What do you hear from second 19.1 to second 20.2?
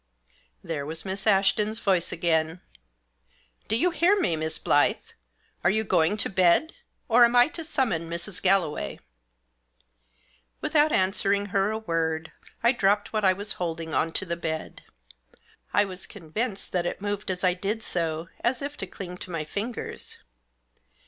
to my fingers.